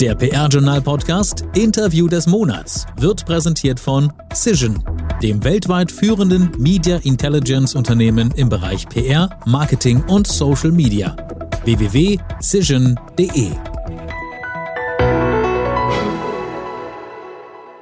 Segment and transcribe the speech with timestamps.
[0.00, 4.84] Der PR-Journal-Podcast Interview des Monats wird präsentiert von Cision,
[5.22, 11.16] dem weltweit führenden Media Intelligence-Unternehmen im Bereich PR, Marketing und Social Media.
[11.64, 13.52] www.cision.de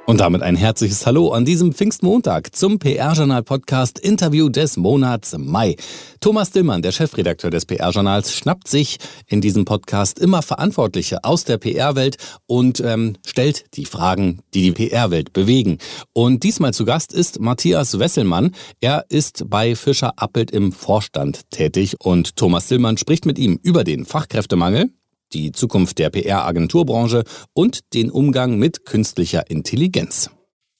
[0.07, 5.77] Und damit ein herzliches Hallo an diesem Pfingstmontag zum PR-Journal-Podcast Interview des Monats Mai.
[6.19, 11.57] Thomas Dillmann, der Chefredakteur des PR-Journals, schnappt sich in diesem Podcast immer Verantwortliche aus der
[11.57, 15.79] PR-Welt und ähm, stellt die Fragen, die die PR-Welt bewegen.
[16.13, 18.51] Und diesmal zu Gast ist Matthias Wesselmann.
[18.81, 23.83] Er ist bei Fischer Appelt im Vorstand tätig und Thomas Dillmann spricht mit ihm über
[23.83, 24.91] den Fachkräftemangel,
[25.33, 30.29] die Zukunft der PR-Agenturbranche und den Umgang mit künstlicher Intelligenz.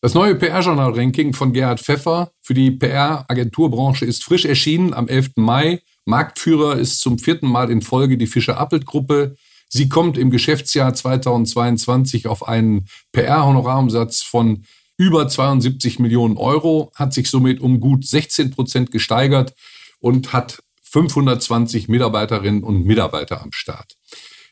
[0.01, 5.31] Das neue PR-Journal-Ranking von Gerhard Pfeffer für die PR-Agenturbranche ist frisch erschienen am 11.
[5.37, 5.81] Mai.
[6.05, 9.35] Marktführer ist zum vierten Mal in Folge die Fischer-Appelt-Gruppe.
[9.67, 14.63] Sie kommt im Geschäftsjahr 2022 auf einen PR-Honorarumsatz von
[14.97, 19.53] über 72 Millionen Euro, hat sich somit um gut 16 Prozent gesteigert
[19.99, 23.95] und hat 520 Mitarbeiterinnen und Mitarbeiter am Start.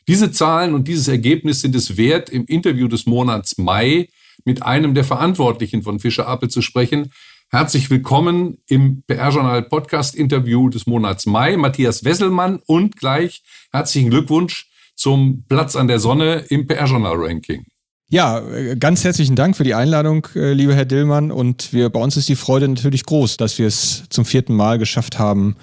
[0.06, 4.08] Diese Zahlen und dieses Ergebnis sind es wert, im Interview des Monats Mai
[4.44, 7.10] mit einem der Verantwortlichen von Fischer Appel zu sprechen.
[7.50, 15.44] Herzlich willkommen im PR-Journal Podcast-Interview des Monats Mai, Matthias Wesselmann und gleich herzlichen Glückwunsch zum
[15.48, 17.64] Platz an der Sonne im PR-Journal-Ranking.
[18.10, 18.42] Ja,
[18.74, 21.30] ganz herzlichen Dank für die Einladung, äh, lieber Herr Dillmann.
[21.30, 24.78] Und wir, bei uns ist die Freude natürlich groß, dass wir es zum vierten Mal
[24.78, 25.56] geschafft haben,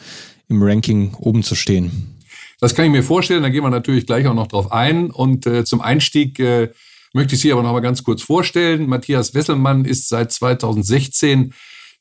[0.50, 2.17] im Ranking oben zu stehen.
[2.62, 5.09] Das kann ich mir vorstellen, da gehen wir natürlich gleich auch noch drauf ein.
[5.09, 6.70] Und äh, zum Einstieg äh,
[7.12, 8.88] möchte ich Sie aber noch mal ganz kurz vorstellen.
[8.88, 11.56] Matthias Wesselmann ist seit 2016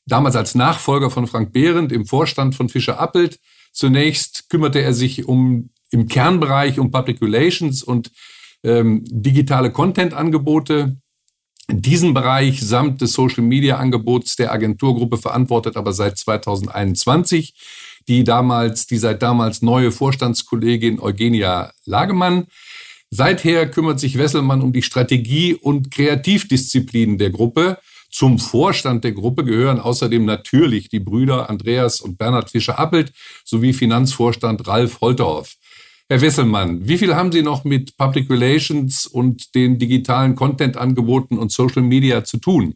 [0.05, 3.39] damals als Nachfolger von Frank Behrendt im Vorstand von Fischer Appelt.
[3.73, 8.11] Zunächst kümmerte er sich um im Kernbereich um Public Relations und
[8.63, 10.95] ähm, digitale Content-Angebote.
[11.69, 17.55] Diesen Bereich samt des Social-Media-Angebots der Agenturgruppe verantwortet aber seit 2021
[18.07, 22.47] die damals, die seit damals neue Vorstandskollegin Eugenia Lagemann.
[23.09, 27.77] Seither kümmert sich Wesselmann um die Strategie und Kreativdisziplinen der Gruppe.
[28.09, 33.13] Zum Vorstand der Gruppe gehören außerdem natürlich die Brüder Andreas und Bernhard Fischer-Appelt
[33.45, 35.55] sowie Finanzvorstand Ralf Holterhoff.
[36.09, 41.53] Herr Wesselmann, wie viel haben Sie noch mit Public Relations und den digitalen Content-Angeboten und
[41.53, 42.75] Social Media zu tun?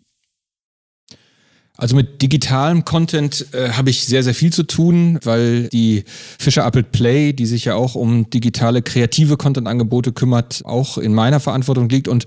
[1.77, 6.05] Also mit digitalem Content äh, habe ich sehr, sehr viel zu tun, weil die
[6.39, 11.41] Fischer Appelt Play, die sich ja auch um digitale kreative Content-Angebote kümmert, auch in meiner
[11.41, 12.07] Verantwortung liegt.
[12.07, 12.25] Und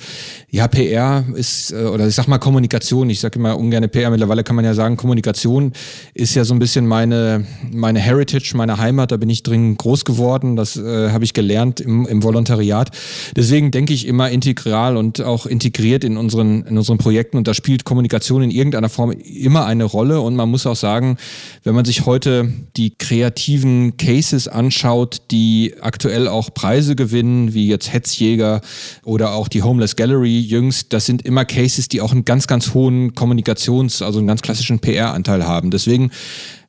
[0.51, 4.45] ja, PR ist, äh, oder ich sag mal Kommunikation, ich sage immer ungern PR, mittlerweile
[4.45, 5.73] kann man ja sagen, Kommunikation
[6.13, 10.05] ist ja so ein bisschen meine, meine Heritage, meine Heimat, da bin ich drin groß
[10.05, 12.91] geworden, das äh, habe ich gelernt im, im Volontariat.
[13.35, 17.39] Deswegen denke ich immer integral und auch integriert in unseren, in unseren Projekten.
[17.39, 21.17] Und da spielt Kommunikation in irgendeiner Form immer eine Rolle und man muss auch sagen,
[21.65, 27.93] wenn man sich heute die kreativen Cases anschaut, die aktuell auch Preise gewinnen, wie jetzt
[27.93, 28.61] Hetzjäger
[29.05, 32.75] oder auch die Homeless Gallery jüngst, das sind immer Cases, die auch einen ganz, ganz
[32.75, 35.71] hohen Kommunikations-, also einen ganz klassischen PR-Anteil haben.
[35.71, 36.11] Deswegen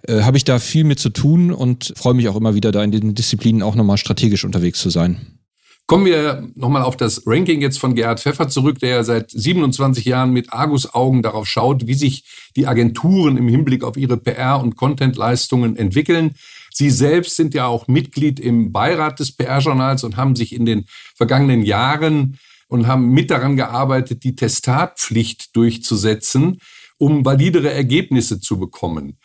[0.08, 2.84] äh, habe ich da viel mit zu tun und freue mich auch immer wieder, da
[2.84, 5.39] in den Disziplinen auch nochmal strategisch unterwegs zu sein.
[5.90, 10.06] Kommen wir nochmal auf das Ranking jetzt von Gerhard Pfeffer zurück, der ja seit 27
[10.06, 14.76] Jahren mit Argus-Augen darauf schaut, wie sich die Agenturen im Hinblick auf ihre PR- und
[14.76, 16.36] Content-Leistungen entwickeln.
[16.72, 20.86] Sie selbst sind ja auch Mitglied im Beirat des PR-Journals und haben sich in den
[21.16, 26.60] vergangenen Jahren und haben mit daran gearbeitet, die Testatpflicht durchzusetzen,
[27.00, 29.18] um validere Ergebnisse zu bekommen.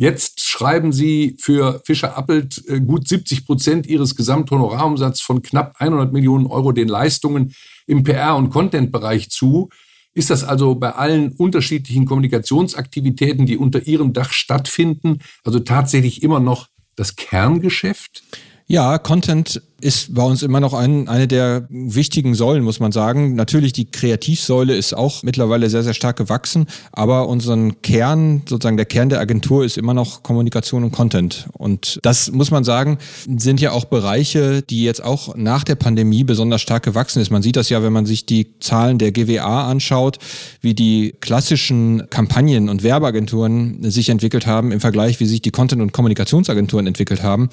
[0.00, 6.12] Jetzt schreiben Sie für Fischer Appelt äh, gut 70 Prozent Ihres Gesamthonorarumsatzes von knapp 100
[6.12, 7.52] Millionen Euro den Leistungen
[7.88, 9.70] im PR- und Content-Bereich zu.
[10.14, 16.38] Ist das also bei allen unterschiedlichen Kommunikationsaktivitäten, die unter Ihrem Dach stattfinden, also tatsächlich immer
[16.38, 18.22] noch das Kerngeschäft?
[18.68, 23.36] Ja, Content ist bei uns immer noch ein, eine der wichtigen Säulen, muss man sagen.
[23.36, 28.86] Natürlich, die Kreativsäule ist auch mittlerweile sehr, sehr stark gewachsen, aber unseren Kern, sozusagen der
[28.86, 31.48] Kern der Agentur ist immer noch Kommunikation und Content.
[31.52, 32.98] Und das muss man sagen,
[33.36, 37.30] sind ja auch Bereiche, die jetzt auch nach der Pandemie besonders stark gewachsen ist.
[37.30, 40.18] Man sieht das ja, wenn man sich die Zahlen der GWA anschaut,
[40.60, 45.82] wie die klassischen Kampagnen und Werbeagenturen sich entwickelt haben im Vergleich, wie sich die Content-
[45.82, 47.48] und Kommunikationsagenturen entwickelt haben.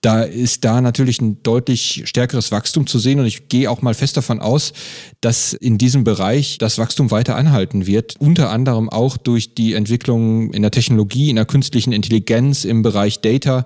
[0.00, 3.18] Da ist da natürlich ein deutlich stärkeres Wachstum zu sehen.
[3.18, 4.74] Und ich gehe auch mal fest davon aus,
[5.22, 8.16] dass in diesem Bereich das Wachstum weiter anhalten wird.
[8.18, 13.20] Unter anderem auch durch die Entwicklung in der Technologie, in der künstlichen Intelligenz, im Bereich
[13.20, 13.64] Data.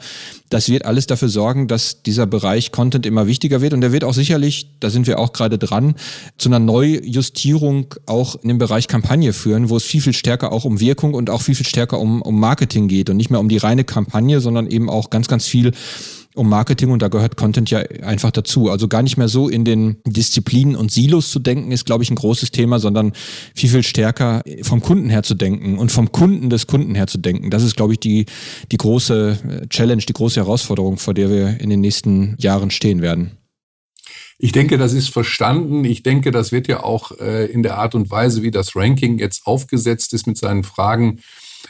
[0.50, 3.72] Das wird alles dafür sorgen, dass dieser Bereich Content immer wichtiger wird.
[3.72, 5.96] Und der wird auch sicherlich, da sind wir auch gerade dran,
[6.38, 10.64] zu einer Neujustierung auch in dem Bereich Kampagne führen, wo es viel, viel stärker auch
[10.64, 13.48] um Wirkung und auch viel, viel stärker um, um Marketing geht und nicht mehr um
[13.48, 15.72] die reine Kampagne, sondern eben auch ganz, ganz viel
[16.34, 18.70] um Marketing und da gehört Content ja einfach dazu.
[18.70, 22.10] Also gar nicht mehr so in den Disziplinen und Silos zu denken, ist, glaube ich,
[22.10, 23.12] ein großes Thema, sondern
[23.54, 27.18] viel, viel stärker vom Kunden her zu denken und vom Kunden des Kunden her zu
[27.18, 27.50] denken.
[27.50, 28.26] Das ist, glaube ich, die,
[28.70, 33.02] die große äh, Challenge, die große Herausforderung, vor der wir in den nächsten Jahren stehen
[33.02, 33.32] werden.
[34.38, 35.84] Ich denke, das ist verstanden.
[35.84, 39.18] Ich denke, das wird ja auch äh, in der Art und Weise, wie das Ranking
[39.18, 41.20] jetzt aufgesetzt ist mit seinen Fragen,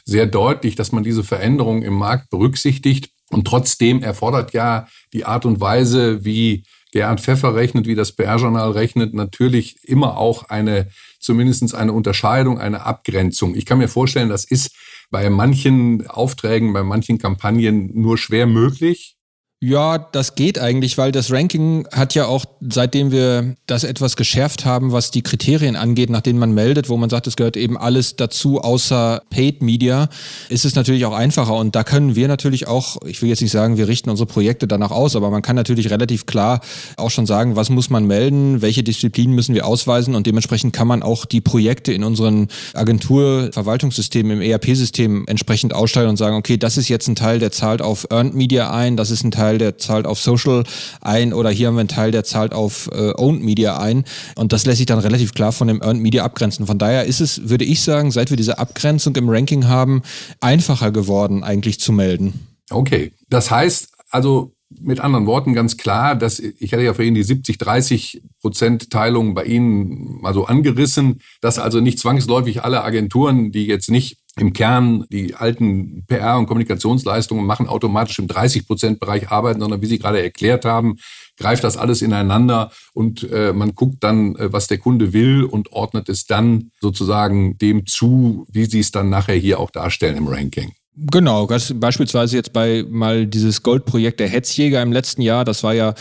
[0.05, 3.11] sehr deutlich, dass man diese Veränderung im Markt berücksichtigt.
[3.31, 8.73] Und trotzdem erfordert ja die Art und Weise, wie Gerhard Pfeffer rechnet, wie das PR-Journal
[8.73, 10.89] rechnet, natürlich immer auch eine,
[11.21, 13.55] zumindestens eine Unterscheidung, eine Abgrenzung.
[13.55, 14.75] Ich kann mir vorstellen, das ist
[15.11, 19.17] bei manchen Aufträgen, bei manchen Kampagnen nur schwer möglich.
[19.63, 24.65] Ja, das geht eigentlich, weil das Ranking hat ja auch, seitdem wir das etwas geschärft
[24.65, 27.77] haben, was die Kriterien angeht, nach denen man meldet, wo man sagt, es gehört eben
[27.77, 30.09] alles dazu, außer Paid Media,
[30.49, 31.57] ist es natürlich auch einfacher.
[31.57, 34.67] Und da können wir natürlich auch, ich will jetzt nicht sagen, wir richten unsere Projekte
[34.67, 36.63] danach aus, aber man kann natürlich relativ klar
[36.97, 40.89] auch schon sagen, was muss man melden, welche Disziplinen müssen wir ausweisen und dementsprechend kann
[40.89, 46.79] man auch die Projekte in unseren Agenturverwaltungssystemen, im ERP-System entsprechend ausstellen und sagen, okay, das
[46.79, 49.59] ist jetzt ein Teil, der zahlt auf Earned Media ein, das ist ein Teil, Teil,
[49.59, 50.65] der zahlt auf Social
[51.01, 54.05] ein oder hier haben wir einen Teil, der zahlt auf äh, Owned Media ein.
[54.37, 56.67] Und das lässt sich dann relativ klar von dem Earned Media abgrenzen.
[56.67, 60.03] Von daher ist es, würde ich sagen, seit wir diese Abgrenzung im Ranking haben,
[60.41, 62.47] einfacher geworden, eigentlich zu melden.
[62.71, 63.13] Okay.
[63.29, 68.21] Das heißt, also mit anderen Worten ganz klar, dass ich hatte ja vorhin die 70-30
[68.41, 73.91] Prozent Teilung bei Ihnen mal so angerissen, dass also nicht zwangsläufig alle Agenturen, die jetzt
[73.91, 79.61] nicht im Kern die alten PR- und Kommunikationsleistungen machen, automatisch im 30 Prozent Bereich arbeiten,
[79.61, 80.97] sondern wie Sie gerade erklärt haben,
[81.37, 85.73] greift das alles ineinander und äh, man guckt dann, äh, was der Kunde will und
[85.73, 90.27] ordnet es dann sozusagen dem zu, wie Sie es dann nachher hier auch darstellen im
[90.29, 90.73] Ranking.
[90.97, 95.95] Genau, beispielsweise jetzt bei mal dieses Goldprojekt der Hetzjäger im letzten Jahr, das war ja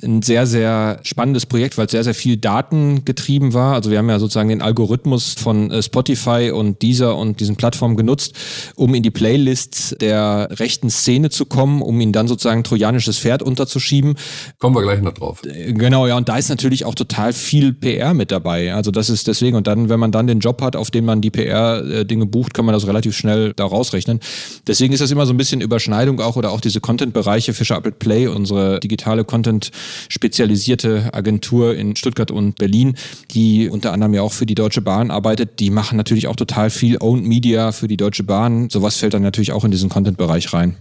[0.00, 3.74] ein sehr, sehr spannendes Projekt, weil es sehr, sehr viel Daten getrieben war.
[3.74, 7.96] Also wir haben ja sozusagen den Algorithmus von äh, Spotify und Deezer und diesen Plattformen
[7.96, 8.34] genutzt,
[8.74, 13.18] um in die Playlists der rechten Szene zu kommen, um ihnen dann sozusagen ein trojanisches
[13.18, 14.14] Pferd unterzuschieben.
[14.58, 15.42] Kommen wir gleich noch drauf.
[15.44, 18.72] Äh, genau, ja, und da ist natürlich auch total viel PR mit dabei.
[18.72, 21.20] Also das ist deswegen, und dann, wenn man dann den Job hat, auf den man
[21.20, 24.20] die PR-Dinge bucht, kann man das relativ schnell da rausrechnen.
[24.66, 27.92] Deswegen ist das immer so ein bisschen Überschneidung auch oder auch diese Content-Bereiche Fischer Apple
[27.92, 29.70] Play, unsere digitale Content-
[30.08, 32.94] spezialisierte Agentur in Stuttgart und Berlin,
[33.30, 35.60] die unter anderem ja auch für die Deutsche Bahn arbeitet.
[35.60, 38.70] Die machen natürlich auch total viel Owned Media für die Deutsche Bahn.
[38.70, 40.76] Sowas fällt dann natürlich auch in diesen Content-Bereich rein.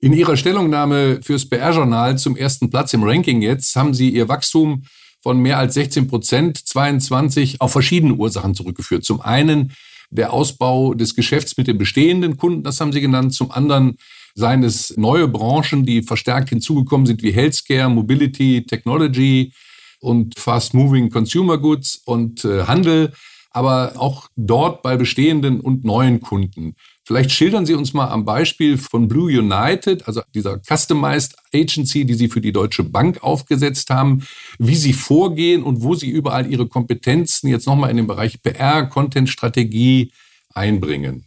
[0.00, 4.82] In Ihrer Stellungnahme fürs BR-Journal zum ersten Platz im Ranking jetzt haben Sie Ihr Wachstum
[5.20, 9.04] von mehr als 16 Prozent 22 auf verschiedene Ursachen zurückgeführt.
[9.04, 9.72] Zum einen
[10.10, 13.32] der Ausbau des Geschäfts mit den bestehenden Kunden, das haben Sie genannt.
[13.32, 13.96] Zum anderen
[14.34, 19.52] seien es neue Branchen, die verstärkt hinzugekommen sind, wie Healthcare, Mobility, Technology
[20.00, 23.12] und Fast-Moving Consumer Goods und äh, Handel,
[23.50, 26.74] aber auch dort bei bestehenden und neuen Kunden.
[27.04, 32.14] Vielleicht schildern Sie uns mal am Beispiel von Blue United, also dieser Customized Agency, die
[32.14, 34.24] Sie für die Deutsche Bank aufgesetzt haben,
[34.58, 38.86] wie Sie vorgehen und wo Sie überall Ihre Kompetenzen jetzt nochmal in den Bereich PR,
[38.86, 40.12] Content-Strategie
[40.54, 41.26] einbringen.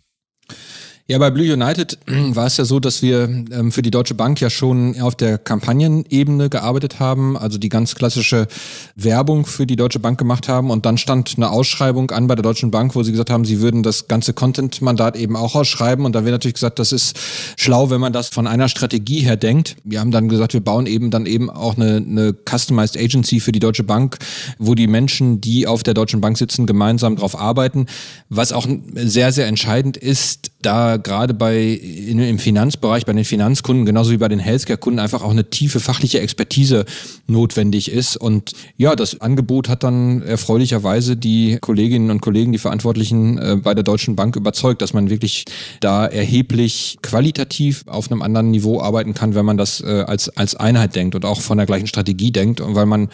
[1.07, 4.41] Ja, bei Blue United war es ja so, dass wir ähm, für die Deutsche Bank
[4.41, 8.47] ja schon auf der Kampagnenebene gearbeitet haben, also die ganz klassische
[8.95, 10.71] Werbung für die Deutsche Bank gemacht haben.
[10.71, 13.61] Und dann stand eine Ausschreibung an bei der Deutschen Bank, wo sie gesagt haben, sie
[13.61, 16.05] würden das ganze Content-Mandat eben auch ausschreiben.
[16.05, 17.19] Und da wird natürlich gesagt, das ist
[17.55, 19.75] schlau, wenn man das von einer Strategie her denkt.
[19.83, 23.51] Wir haben dann gesagt, wir bauen eben dann eben auch eine, eine Customized Agency für
[23.51, 24.17] die Deutsche Bank,
[24.57, 27.85] wo die Menschen, die auf der Deutschen Bank sitzen, gemeinsam drauf arbeiten.
[28.29, 33.85] Was auch sehr, sehr entscheidend ist, da gerade bei in, im Finanzbereich, bei den Finanzkunden,
[33.85, 36.85] genauso wie bei den Healthcare-Kunden einfach auch eine tiefe fachliche Expertise
[37.27, 38.17] notwendig ist.
[38.17, 43.73] Und ja, das Angebot hat dann erfreulicherweise die Kolleginnen und Kollegen, die Verantwortlichen äh, bei
[43.73, 45.45] der Deutschen Bank überzeugt, dass man wirklich
[45.79, 50.55] da erheblich qualitativ auf einem anderen Niveau arbeiten kann, wenn man das äh, als, als
[50.55, 53.09] Einheit denkt und auch von der gleichen Strategie denkt und weil man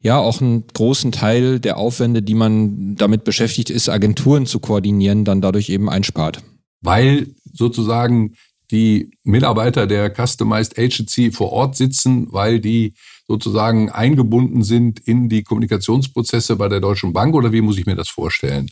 [0.00, 5.24] ja auch einen großen Teil der Aufwände, die man damit beschäftigt ist, Agenturen zu koordinieren,
[5.24, 6.42] dann dadurch eben einspart
[6.86, 8.36] weil sozusagen
[8.70, 12.94] die Mitarbeiter der Customized Agency vor Ort sitzen, weil die
[13.28, 17.96] sozusagen eingebunden sind in die Kommunikationsprozesse bei der Deutschen Bank oder wie muss ich mir
[17.96, 18.68] das vorstellen?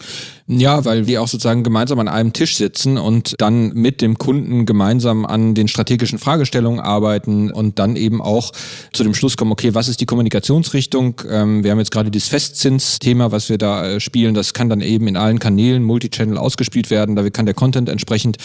[0.46, 4.64] Ja, weil wir auch sozusagen gemeinsam an einem Tisch sitzen und dann mit dem Kunden
[4.64, 8.52] gemeinsam an den strategischen Fragestellungen arbeiten und dann eben auch
[8.92, 11.20] zu dem Schluss kommen, okay, was ist die Kommunikationsrichtung?
[11.28, 14.34] Ähm, wir haben jetzt gerade dieses Festzins-Thema, was wir da äh, spielen.
[14.34, 17.16] Das kann dann eben in allen Kanälen Multichannel ausgespielt werden.
[17.16, 18.36] Da kann der Content entsprechend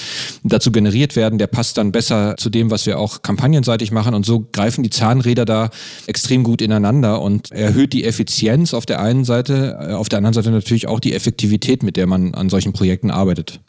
[0.43, 1.37] dazu generiert werden.
[1.37, 4.15] Der passt dann besser zu dem, was wir auch kampagnenseitig machen.
[4.15, 5.69] Und so greifen die Zahnräder da
[6.07, 10.33] extrem gut ineinander und erhöht die Effizienz auf der einen Seite, äh, auf der anderen
[10.33, 13.61] Seite natürlich auch die Effektivität, mit der man an solchen Projekten arbeitet.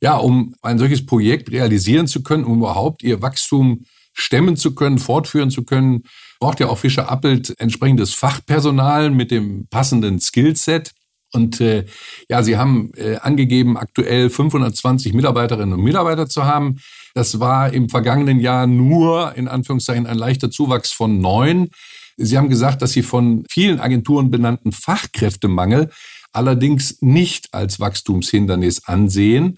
[0.00, 4.98] Ja, um ein solches Projekt realisieren zu können, um überhaupt ihr Wachstum stemmen zu können,
[4.98, 6.04] fortführen zu können,
[6.40, 10.92] braucht ja auch Fischer Appelt entsprechendes Fachpersonal mit dem passenden Skillset.
[11.32, 11.84] Und äh,
[12.28, 16.76] ja, Sie haben äh, angegeben, aktuell 520 Mitarbeiterinnen und Mitarbeiter zu haben.
[17.14, 21.70] Das war im vergangenen Jahr nur in Anführungszeichen ein leichter Zuwachs von neun.
[22.16, 25.90] Sie haben gesagt, dass Sie von vielen Agenturen benannten Fachkräftemangel
[26.32, 29.56] allerdings nicht als Wachstumshindernis ansehen.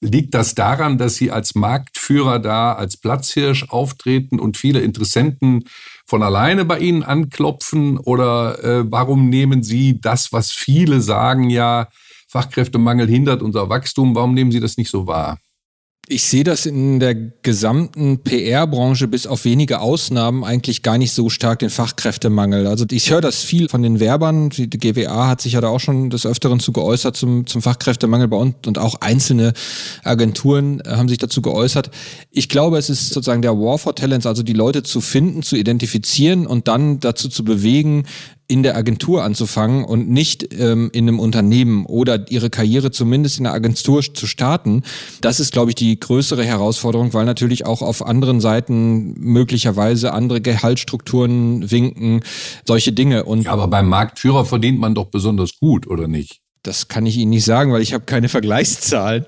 [0.00, 5.64] Liegt das daran, dass Sie als Marktführer da als Platzhirsch auftreten und viele Interessenten
[6.06, 7.98] von alleine bei Ihnen anklopfen?
[7.98, 11.88] Oder äh, warum nehmen Sie das, was viele sagen, ja,
[12.28, 15.38] Fachkräftemangel hindert unser Wachstum, warum nehmen Sie das nicht so wahr?
[16.08, 21.30] Ich sehe das in der gesamten PR-Branche bis auf wenige Ausnahmen eigentlich gar nicht so
[21.30, 22.66] stark den Fachkräftemangel.
[22.66, 24.50] Also ich höre das viel von den Werbern.
[24.50, 28.26] Die GWA hat sich ja da auch schon des Öfteren zu geäußert zum, zum Fachkräftemangel
[28.26, 29.52] bei uns und auch einzelne
[30.02, 31.92] Agenturen äh, haben sich dazu geäußert.
[32.32, 35.54] Ich glaube, es ist sozusagen der War for Talents, also die Leute zu finden, zu
[35.54, 38.06] identifizieren und dann dazu zu bewegen,
[38.52, 43.44] in der Agentur anzufangen und nicht ähm, in einem Unternehmen oder ihre Karriere zumindest in
[43.44, 44.82] der Agentur zu starten.
[45.22, 50.42] Das ist, glaube ich, die größere Herausforderung, weil natürlich auch auf anderen Seiten möglicherweise andere
[50.42, 52.20] Gehaltsstrukturen winken,
[52.66, 53.24] solche Dinge.
[53.24, 56.40] Und ja, aber beim Marktführer verdient man doch besonders gut, oder nicht?
[56.62, 59.24] Das kann ich Ihnen nicht sagen, weil ich habe keine Vergleichszahlen.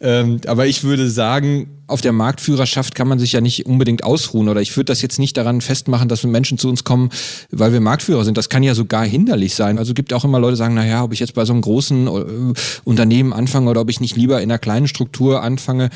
[0.00, 4.48] Ähm, aber ich würde sagen, auf der Marktführerschaft kann man sich ja nicht unbedingt ausruhen.
[4.48, 7.10] Oder ich würde das jetzt nicht daran festmachen, dass Menschen zu uns kommen,
[7.50, 8.36] weil wir Marktführer sind.
[8.36, 9.78] Das kann ja sogar hinderlich sein.
[9.78, 12.06] Also gibt auch immer Leute, die sagen, naja, ob ich jetzt bei so einem großen
[12.06, 15.90] äh, Unternehmen anfange oder ob ich nicht lieber in einer kleinen Struktur anfange.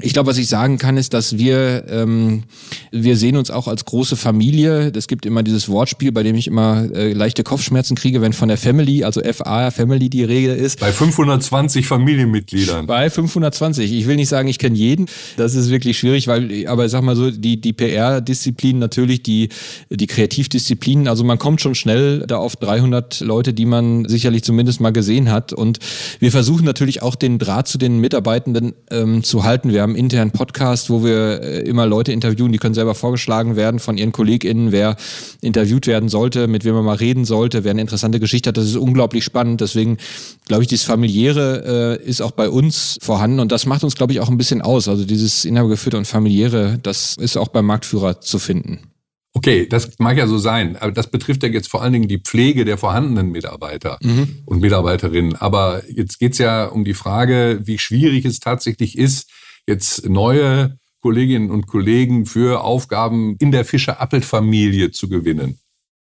[0.00, 2.44] Ich glaube, was ich sagen kann, ist, dass wir, ähm,
[2.90, 4.92] wir sehen uns auch als große Familie.
[4.94, 8.48] Es gibt immer dieses Wortspiel, bei dem ich immer äh, leichte Kopfschmerzen kriege, wenn von
[8.48, 10.80] der Family, also FA, Family die Rede ist.
[10.80, 12.86] Bei 520 Familienmitgliedern.
[12.86, 13.92] Bei 520.
[13.92, 15.06] Ich will nicht sagen, ich kenne jeden.
[15.36, 19.48] Das ist wirklich schwierig, weil, aber sag mal so, die, die PR-Disziplinen natürlich, die,
[19.90, 24.80] die Kreativdisziplinen, also man kommt schon schnell da auf 300 Leute, die man sicherlich zumindest
[24.80, 25.52] mal gesehen hat.
[25.52, 25.78] Und
[26.18, 29.72] wir versuchen natürlich auch den Draht zu den Mitarbeitenden ähm, zu halten.
[29.72, 33.80] Wir haben internen Podcast, wo wir äh, immer Leute interviewen, die können selber vorgeschlagen werden
[33.80, 34.96] von ihren KollegInnen, wer
[35.40, 38.56] interviewt werden sollte, mit wem man mal reden sollte, wer eine interessante Geschichte hat.
[38.56, 39.60] Das ist unglaublich spannend.
[39.60, 39.98] Deswegen
[40.46, 44.12] glaube ich, dieses familiäre äh, ist auch bei uns vorhanden und das macht uns, glaube
[44.12, 44.88] ich, auch ein bisschen aus.
[44.88, 48.92] Also dieses dieses inhabergeführte und familiäre, das ist auch beim Marktführer zu finden.
[49.34, 52.18] Okay, das mag ja so sein, aber das betrifft ja jetzt vor allen Dingen die
[52.18, 54.42] Pflege der vorhandenen Mitarbeiter mhm.
[54.44, 55.36] und Mitarbeiterinnen.
[55.36, 59.30] Aber jetzt geht es ja um die Frage, wie schwierig es tatsächlich ist,
[59.66, 65.58] jetzt neue Kolleginnen und Kollegen für Aufgaben in der Fischer-Appelt-Familie zu gewinnen.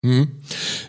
[0.02, 0.28] Mhm.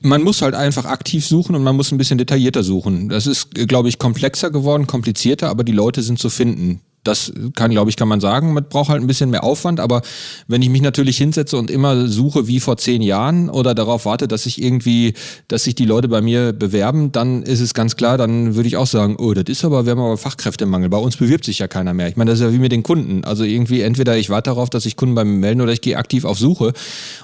[0.02, 3.10] Man muss halt einfach aktiv suchen und man muss ein bisschen detaillierter suchen.
[3.10, 6.80] Das ist, glaube ich, komplexer geworden, komplizierter, aber die Leute sind zu finden.
[7.04, 8.54] Das kann, glaube ich, kann man sagen.
[8.54, 10.02] Man braucht halt ein bisschen mehr Aufwand, aber
[10.48, 14.28] wenn ich mich natürlich hinsetze und immer suche wie vor zehn Jahren oder darauf warte,
[14.28, 15.14] dass sich irgendwie,
[15.48, 18.78] dass sich die Leute bei mir bewerben, dann ist es ganz klar, dann würde ich
[18.78, 20.90] auch sagen, oh, das ist aber, wir haben aber Fachkräftemangel.
[20.90, 22.08] Bei uns bewirbt sich ja keiner mehr.
[22.08, 23.24] Ich meine, das ist ja wie mit den Kunden.
[23.24, 25.98] Also irgendwie entweder ich warte darauf, dass sich Kunden bei mir melden oder ich gehe
[25.98, 26.74] aktiv auf Suche.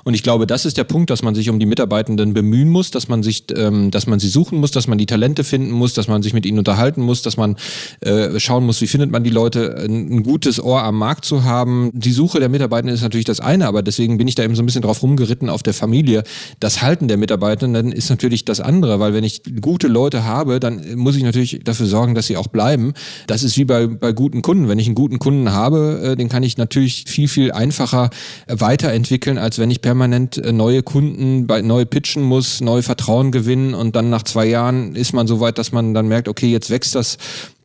[0.03, 2.89] Und ich glaube, das ist der Punkt, dass man sich um die Mitarbeitenden bemühen muss,
[2.89, 5.93] dass man sich, ähm, dass man sie suchen muss, dass man die Talente finden muss,
[5.93, 7.57] dass man sich mit ihnen unterhalten muss, dass man
[8.01, 11.91] äh, schauen muss, wie findet man die Leute ein, gutes Ohr am Markt zu haben.
[11.93, 14.63] Die Suche der Mitarbeitenden ist natürlich das eine, aber deswegen bin ich da eben so
[14.63, 16.23] ein bisschen drauf rumgeritten auf der Familie.
[16.59, 20.95] Das Halten der Mitarbeitenden ist natürlich das andere, weil wenn ich gute Leute habe, dann
[20.95, 22.93] muss ich natürlich dafür sorgen, dass sie auch bleiben.
[23.27, 24.67] Das ist wie bei, bei guten Kunden.
[24.67, 28.09] Wenn ich einen guten Kunden habe, äh, den kann ich natürlich viel, viel einfacher
[28.47, 33.73] weiterentwickeln, als wenn ich permanent äh, neue Kunden bei neu pitchen muss, neu Vertrauen gewinnen
[33.73, 36.69] und dann nach zwei Jahren ist man so weit, dass man dann merkt, okay, jetzt
[36.69, 37.17] wächst das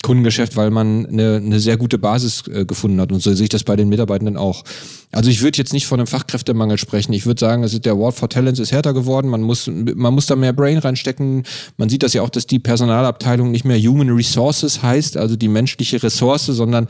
[0.02, 3.12] Kundengeschäft, weil man eine, eine sehr gute Basis äh, gefunden hat.
[3.12, 4.64] Und so sehe ich das bei den Mitarbeitenden auch.
[5.12, 7.12] Also ich würde jetzt nicht von einem Fachkräftemangel sprechen.
[7.12, 9.28] Ich würde sagen, es ist der Ward for Talents ist härter geworden.
[9.28, 11.44] Man muss, man muss da mehr Brain reinstecken.
[11.76, 15.48] Man sieht das ja auch, dass die Personalabteilung nicht mehr Human Resources heißt, also die
[15.48, 16.88] menschliche Ressource, sondern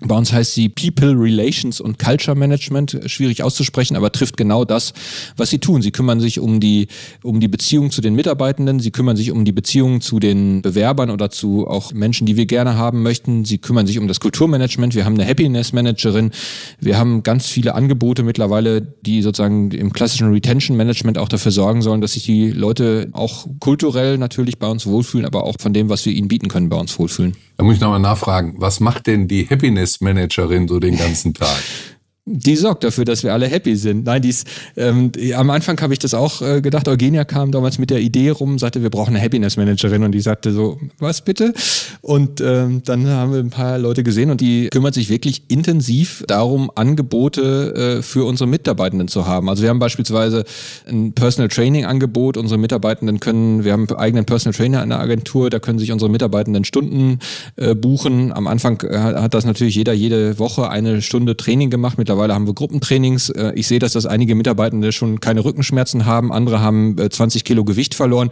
[0.00, 4.92] Bei uns heißt sie People Relations und Culture Management, schwierig auszusprechen, aber trifft genau das,
[5.38, 5.80] was sie tun.
[5.80, 6.88] Sie kümmern sich um die,
[7.22, 11.08] um die Beziehung zu den Mitarbeitenden, sie kümmern sich um die Beziehung zu den Bewerbern
[11.08, 13.46] oder zu auch Menschen, die wir gerne haben möchten.
[13.46, 14.94] Sie kümmern sich um das Kulturmanagement.
[14.94, 16.30] Wir haben eine Happiness Managerin.
[16.78, 21.80] Wir haben ganz viele Angebote mittlerweile, die sozusagen im klassischen Retention Management auch dafür sorgen
[21.80, 25.88] sollen, dass sich die Leute auch kulturell natürlich bei uns wohlfühlen, aber auch von dem,
[25.88, 27.34] was wir ihnen bieten können, bei uns wohlfühlen.
[27.56, 31.62] Da muss ich nochmal nachfragen, was macht denn die Happiness Managerin so den ganzen Tag?
[32.28, 34.04] Die sorgt dafür, dass wir alle happy sind.
[34.04, 34.42] Nein, dies,
[34.76, 36.88] ähm, am Anfang habe ich das auch äh, gedacht.
[36.88, 40.20] Eugenia kam damals mit der Idee rum, sagte, wir brauchen eine Happiness Managerin und die
[40.20, 41.54] sagte so, was bitte?
[42.00, 46.24] Und ähm, dann haben wir ein paar Leute gesehen und die kümmert sich wirklich intensiv
[46.26, 49.48] darum, Angebote äh, für unsere Mitarbeitenden zu haben.
[49.48, 50.42] Also wir haben beispielsweise
[50.88, 52.38] ein Personal Training Angebot.
[52.38, 55.92] Unsere Mitarbeitenden können, wir haben einen eigenen Personal Trainer in der Agentur, da können sich
[55.92, 57.20] unsere Mitarbeitenden Stunden
[57.54, 58.32] äh, buchen.
[58.32, 61.98] Am Anfang äh, hat das natürlich jeder jede Woche eine Stunde Training gemacht.
[61.98, 63.28] Mittlerweile Mittlerweile haben wir Gruppentrainings.
[63.28, 66.32] Äh, ich sehe, dass das einige Mitarbeitende schon keine Rückenschmerzen haben.
[66.32, 68.30] Andere haben 20 äh, Kilo Gewicht verloren.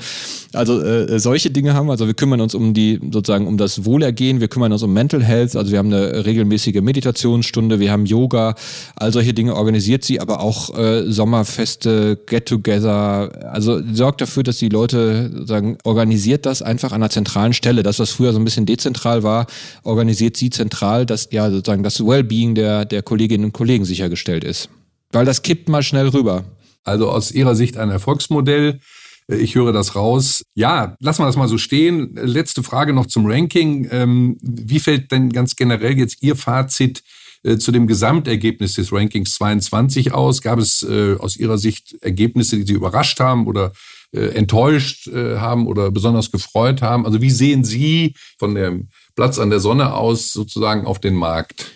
[0.55, 1.93] Also äh, solche Dinge haben wir.
[1.93, 4.41] Also wir kümmern uns um die sozusagen um das Wohlergehen.
[4.41, 5.55] Wir kümmern uns um Mental Health.
[5.55, 7.79] Also wir haben eine regelmäßige Meditationsstunde.
[7.79, 8.55] Wir haben Yoga.
[8.97, 13.53] All solche Dinge organisiert sie, aber auch äh, Sommerfeste, Get-Together.
[13.53, 17.83] Also sorgt dafür, dass die Leute sozusagen organisiert das einfach an einer zentralen Stelle.
[17.83, 19.47] Das, was früher so ein bisschen dezentral war,
[19.83, 24.45] organisiert sie zentral, dass ja sozusagen das Wellbeing der, der Kolleginnen und Kollegen Kollegen sichergestellt
[24.45, 24.69] ist.
[25.11, 26.45] Weil das kippt mal schnell rüber.
[26.85, 28.79] Also aus Ihrer Sicht ein Erfolgsmodell.
[29.27, 30.45] Ich höre das raus.
[30.55, 32.15] Ja, lassen wir das mal so stehen.
[32.15, 33.89] Letzte Frage noch zum Ranking.
[33.91, 37.03] Ähm, wie fällt denn ganz generell jetzt Ihr Fazit
[37.43, 40.41] äh, zu dem Gesamtergebnis des Rankings 22 aus?
[40.41, 43.73] Gab es äh, aus Ihrer Sicht Ergebnisse, die Sie überrascht haben oder
[44.13, 47.07] äh, enttäuscht haben oder besonders gefreut haben?
[47.07, 51.73] Also wie sehen Sie von dem Platz an der Sonne aus sozusagen auf den Markt?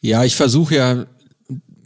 [0.00, 1.06] Ja, ich versuche ja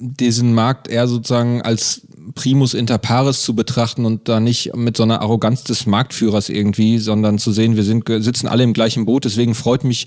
[0.03, 2.03] diesen Markt eher sozusagen als
[2.35, 6.99] Primus inter pares zu betrachten und da nicht mit so einer Arroganz des Marktführers irgendwie,
[6.99, 9.25] sondern zu sehen, wir sind, sitzen alle im gleichen Boot.
[9.25, 10.07] Deswegen freut mich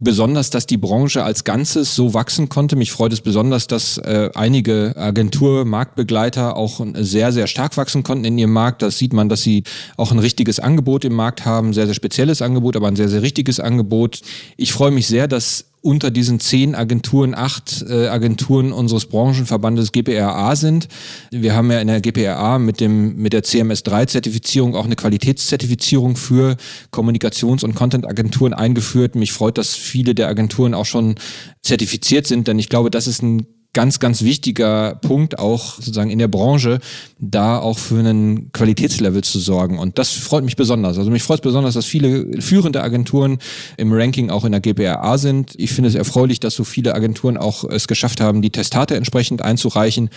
[0.00, 2.76] besonders, dass die Branche als Ganzes so wachsen konnte.
[2.76, 8.38] Mich freut es besonders, dass äh, einige Agentur-Marktbegleiter auch sehr, sehr stark wachsen konnten in
[8.38, 8.82] ihrem Markt.
[8.82, 9.64] Das sieht man, dass sie
[9.96, 13.22] auch ein richtiges Angebot im Markt haben, sehr, sehr spezielles Angebot, aber ein sehr, sehr
[13.22, 14.20] richtiges Angebot.
[14.56, 20.56] Ich freue mich sehr, dass unter diesen zehn Agenturen acht äh, Agenturen unseres Branchenverbandes GPRA
[20.56, 20.88] sind.
[21.30, 26.56] Wir haben ja in der GPRA mit dem mit der CMS3-Zertifizierung auch eine Qualitätszertifizierung für
[26.90, 29.14] Kommunikations- und Content-Agenturen eingeführt.
[29.14, 31.14] Mich freut, dass viele der Agenturen auch schon
[31.62, 33.46] zertifiziert sind, denn ich glaube, das ist ein
[33.78, 36.80] ganz, ganz wichtiger Punkt auch sozusagen in der Branche,
[37.20, 39.78] da auch für einen Qualitätslevel zu sorgen.
[39.78, 40.98] Und das freut mich besonders.
[40.98, 43.38] Also mich freut es besonders, dass viele führende Agenturen
[43.76, 45.54] im Ranking auch in der GPRA sind.
[45.56, 49.42] Ich finde es erfreulich, dass so viele Agenturen auch es geschafft haben, die Testate entsprechend
[49.42, 50.10] einzureichen.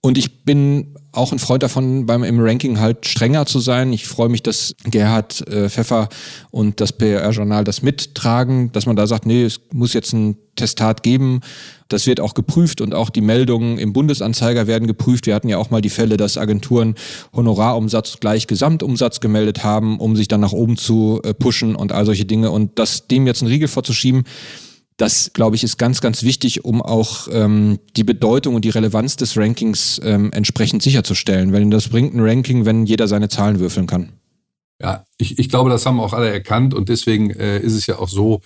[0.00, 3.92] Und ich bin auch ein Freund davon, beim im Ranking halt strenger zu sein.
[3.92, 6.08] Ich freue mich, dass Gerhard äh, Pfeffer
[6.50, 11.02] und das PR-Journal das mittragen, dass man da sagt, nee, es muss jetzt ein Testat
[11.02, 11.40] geben.
[11.88, 15.26] Das wird auch geprüft und auch die Meldungen im Bundesanzeiger werden geprüft.
[15.26, 16.96] Wir hatten ja auch mal die Fälle, dass Agenturen
[17.34, 22.04] Honorarumsatz gleich Gesamtumsatz gemeldet haben, um sich dann nach oben zu äh, pushen und all
[22.04, 22.50] solche Dinge.
[22.50, 24.24] Und das dem jetzt einen Riegel vorzuschieben,
[24.96, 29.16] das, glaube ich, ist ganz, ganz wichtig, um auch ähm, die Bedeutung und die Relevanz
[29.16, 31.52] des Rankings ähm, entsprechend sicherzustellen.
[31.52, 34.12] Weil das bringt ein Ranking, wenn jeder seine Zahlen würfeln kann.
[34.80, 37.98] Ja, ich, ich glaube, das haben auch alle erkannt und deswegen äh, ist es ja
[37.98, 38.40] auch so,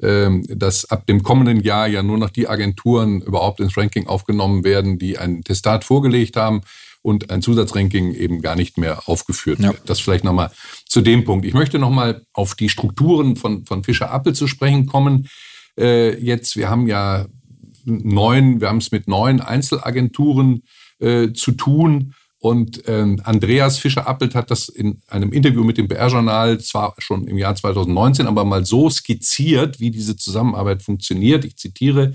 [0.00, 4.64] ähm, dass ab dem kommenden Jahr ja nur noch die Agenturen überhaupt ins Ranking aufgenommen
[4.64, 6.62] werden, die ein Testat vorgelegt haben
[7.02, 9.68] und ein Zusatzranking eben gar nicht mehr aufgeführt ja.
[9.68, 9.88] wird.
[9.88, 10.50] Das vielleicht nochmal
[10.86, 11.46] zu dem Punkt.
[11.46, 15.28] Ich möchte nochmal auf die Strukturen von, von Fischer Appel zu sprechen kommen
[15.78, 17.26] äh, jetzt, wir haben ja
[17.84, 20.62] neun, wir haben es mit neun Einzelagenturen
[20.98, 22.14] äh, zu tun.
[22.38, 27.38] Und ähm, Andreas Fischer-Appelt hat das in einem Interview mit dem BR-Journal zwar schon im
[27.38, 31.44] Jahr 2019, aber mal so skizziert, wie diese Zusammenarbeit funktioniert.
[31.44, 32.12] Ich zitiere.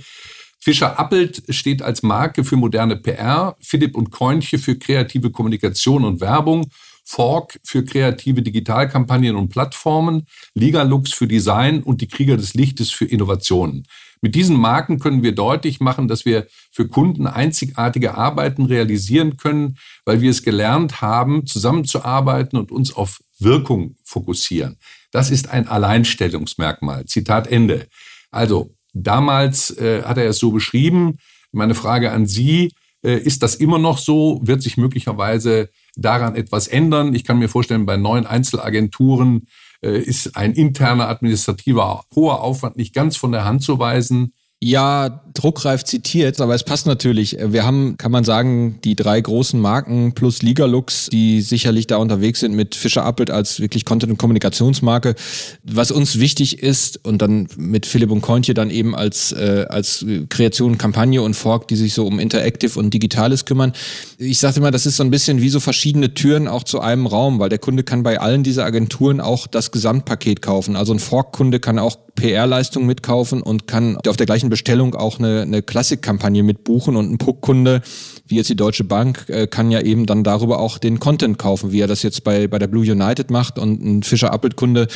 [0.60, 6.70] Fischer-Appelt steht als Marke für moderne PR, Philipp und Keunche für kreative Kommunikation und Werbung
[7.12, 13.04] Fork für kreative Digitalkampagnen und Plattformen, Ligalux für Design und die Krieger des Lichtes für
[13.04, 13.86] Innovationen.
[14.22, 19.78] Mit diesen Marken können wir deutlich machen, dass wir für Kunden einzigartige Arbeiten realisieren können,
[20.06, 24.78] weil wir es gelernt haben, zusammenzuarbeiten und uns auf Wirkung fokussieren.
[25.12, 27.06] Das ist ein Alleinstellungsmerkmal.
[27.06, 27.88] Zitat Ende.
[28.30, 31.18] Also, damals äh, hat er es so beschrieben.
[31.52, 32.72] Meine Frage an Sie,
[33.04, 34.40] äh, ist das immer noch so?
[34.44, 37.14] Wird sich möglicherweise daran etwas ändern.
[37.14, 39.48] Ich kann mir vorstellen, bei neuen Einzelagenturen
[39.82, 44.34] äh, ist ein interner administrativer hoher Aufwand nicht ganz von der Hand zu weisen.
[44.64, 47.36] Ja, druckreif zitiert, aber es passt natürlich.
[47.44, 52.42] Wir haben, kann man sagen, die drei großen Marken plus Ligalux, die sicherlich da unterwegs
[52.42, 55.16] sind mit Fischer Appelt als wirklich Content- und Kommunikationsmarke.
[55.64, 60.06] Was uns wichtig ist und dann mit Philipp und Kontje dann eben als, äh, als
[60.30, 63.74] Kreation, Kampagne und Fork, die sich so um Interactive und Digitales kümmern.
[64.20, 67.08] Ich sagte immer, das ist so ein bisschen wie so verschiedene Türen auch zu einem
[67.08, 70.76] Raum, weil der Kunde kann bei allen dieser Agenturen auch das Gesamtpaket kaufen.
[70.76, 75.42] Also ein Fork-Kunde kann auch PR-Leistung mitkaufen und kann auf der gleichen Bestellung auch eine,
[75.42, 77.82] eine Klassikkampagne mitbuchen und ein Puck-Kunde,
[78.28, 81.72] wie jetzt die Deutsche Bank, äh, kann ja eben dann darüber auch den Content kaufen,
[81.72, 84.88] wie er das jetzt bei, bei der Blue United macht und ein Fischer-Appelt-Kunde,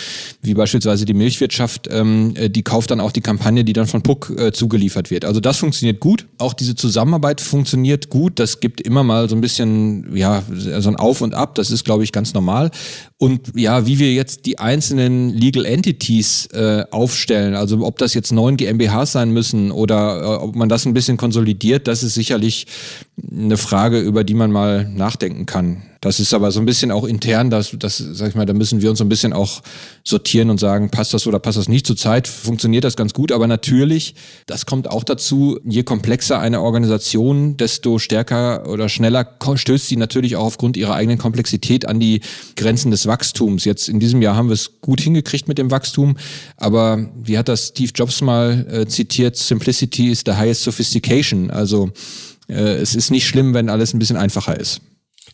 [0.42, 4.02] wie beispielsweise die Milchwirtschaft, ähm, äh, die kauft dann auch die Kampagne, die dann von
[4.02, 5.26] Puck äh, zugeliefert wird.
[5.26, 6.28] Also das funktioniert gut.
[6.38, 8.40] Auch diese Zusammenarbeit funktioniert gut.
[8.40, 11.56] Das gibt immer mal so ein bisschen, ja, so ein Auf und Ab.
[11.56, 12.72] Das ist, glaube ich, ganz normal.
[13.18, 18.32] Und ja, wie wir jetzt die einzelnen Legal Entities äh, aufstellen, also ob das jetzt
[18.32, 22.66] neun GmbHs sein müssen oder äh, ob man das ein bisschen konsolidiert, das ist sicherlich
[23.32, 25.84] eine Frage, über die man mal nachdenken kann.
[26.02, 28.82] Das ist aber so ein bisschen auch intern, das, das, sag ich mal, da müssen
[28.82, 29.64] wir uns so ein bisschen auch
[30.04, 31.88] sortieren und sagen, passt das oder passt das nicht.
[31.88, 34.14] Zurzeit funktioniert das ganz gut, aber natürlich,
[34.46, 40.36] das kommt auch dazu, je komplexer eine Organisation, desto stärker oder schneller stößt sie natürlich
[40.36, 42.22] auch aufgrund ihrer eigenen Komplexität an die
[42.56, 43.66] Grenzen des Wachstums.
[43.66, 46.18] Jetzt in diesem Jahr haben wir es gut hingekriegt mit dem Wachstum,
[46.58, 51.50] aber wie hat das Steve Jobs mal äh, zitiert, Simplicity is the highest sophistication.
[51.50, 51.92] Also
[52.48, 54.82] es ist nicht schlimm, wenn alles ein bisschen einfacher ist.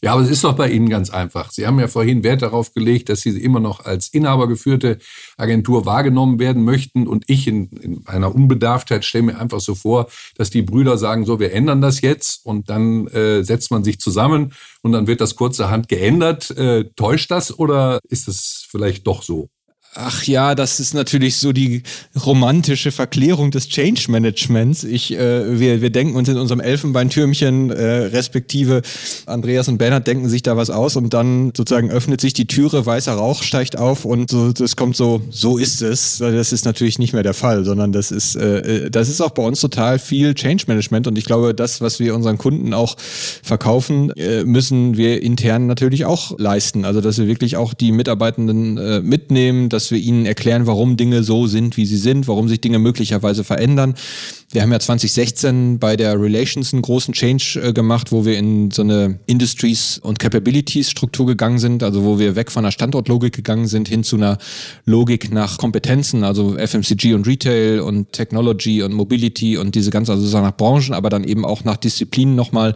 [0.04, 1.52] Ja, aber es ist doch bei Ihnen ganz einfach.
[1.52, 4.98] Sie haben ja vorhin Wert darauf gelegt, dass Sie immer noch als inhabergeführte
[5.38, 7.08] Agentur wahrgenommen werden möchten.
[7.08, 11.24] Und ich in, in einer Unbedarftheit stelle mir einfach so vor, dass die Brüder sagen,
[11.24, 12.44] so, wir ändern das jetzt.
[12.44, 16.50] Und dann äh, setzt man sich zusammen und dann wird das kurzerhand geändert.
[16.50, 19.50] Äh, täuscht das oder ist es vielleicht doch so?
[19.94, 21.84] Ach ja, das ist natürlich so die
[22.26, 24.86] romantische Verklärung des Change Managements.
[24.86, 28.84] Ich, äh, wir, wir denken uns in unserem Elfenbeintürmchen, äh, respektive
[29.26, 32.86] Andreas und Bernhard denken sich da was aus und dann sozusagen öffnet sich die Türe,
[32.86, 36.20] weißer Rauch steigt auf und so, das kommt so, so ist es.
[36.20, 39.44] Das ist natürlich nicht mehr der Fall, sondern das ist, äh, das ist auch bei
[39.44, 44.12] uns total viel Change Management und ich glaube, das, was wir unseren Kunden auch verkaufen,
[44.12, 46.86] äh, müssen wir intern natürlich auch leisten.
[46.86, 51.24] Also, dass wir wirklich auch die Mitarbeitenden äh, mitnehmen, dass wir ihnen erklären, warum Dinge
[51.24, 53.96] so sind, wie sie sind, warum sich Dinge möglicherweise verändern.
[54.54, 58.70] Wir haben ja 2016 bei der Relations einen großen Change äh, gemacht, wo wir in
[58.70, 63.68] so eine Industries- und Capabilities-Struktur gegangen sind, also wo wir weg von einer Standortlogik gegangen
[63.68, 64.38] sind hin zu einer
[64.84, 70.42] Logik nach Kompetenzen, also FMCG und Retail und Technology und Mobility und diese ganze, also
[70.42, 72.76] nach Branchen, aber dann eben auch nach Disziplinen nochmal,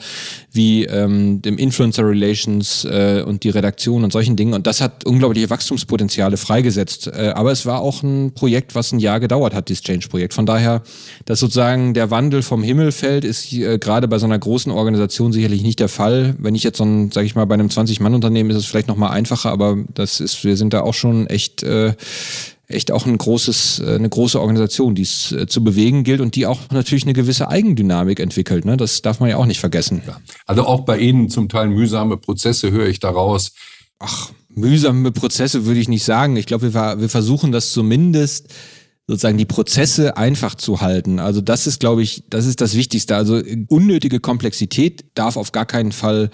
[0.54, 4.54] wie ähm, dem Influencer Relations äh, und die Redaktion und solchen Dingen.
[4.54, 7.08] Und das hat unglaubliche Wachstumspotenziale freigesetzt.
[7.08, 10.34] Äh, aber es war auch ein Projekt, was ein Jahr gedauert hat, dieses Change-Projekt.
[10.34, 10.82] Von daher,
[11.26, 14.72] das sozusagen sozusagen der Wandel vom Himmel fällt, ist äh, gerade bei so einer großen
[14.72, 16.36] Organisation sicherlich nicht der Fall.
[16.38, 18.98] Wenn ich jetzt so ein, sage ich mal, bei einem 20-Mann-Unternehmen ist es vielleicht noch
[18.98, 21.94] mal einfacher, aber das ist, wir sind da auch schon echt äh,
[22.68, 26.36] echt auch ein großes, äh, eine große Organisation, die es äh, zu bewegen gilt und
[26.36, 28.66] die auch natürlich eine gewisse Eigendynamik entwickelt.
[28.66, 28.78] Ne?
[28.78, 30.02] Das darf man ja auch nicht vergessen.
[30.06, 30.20] Ja.
[30.46, 33.54] Also auch bei Ihnen zum Teil mühsame Prozesse höre ich daraus.
[34.00, 36.38] Ach, mühsame Prozesse würde ich nicht sagen.
[36.38, 38.54] Ich glaube, wir, wir versuchen das zumindest
[39.08, 41.20] sozusagen die Prozesse einfach zu halten.
[41.20, 43.16] Also das ist, glaube ich, das ist das Wichtigste.
[43.16, 46.32] Also unnötige Komplexität darf auf gar keinen Fall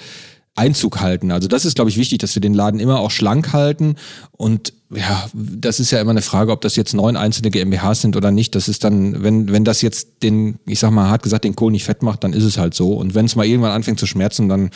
[0.55, 1.31] Einzug halten.
[1.31, 3.95] Also das ist, glaube ich, wichtig, dass wir den Laden immer auch schlank halten.
[4.33, 8.17] Und ja, das ist ja immer eine Frage, ob das jetzt neun einzelne GmbHs sind
[8.17, 8.53] oder nicht.
[8.55, 11.71] Das ist dann, wenn, wenn das jetzt den, ich sag mal hart gesagt, den Kohl
[11.71, 12.93] nicht fett macht, dann ist es halt so.
[12.93, 14.71] Und wenn es mal irgendwann anfängt zu schmerzen, dann